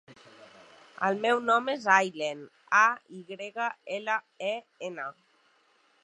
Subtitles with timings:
[1.07, 2.41] El meu nom és Aylen:
[2.77, 2.81] a,
[3.19, 3.67] i grega,
[3.99, 4.15] ela,
[4.53, 4.55] e,
[4.89, 5.05] ena.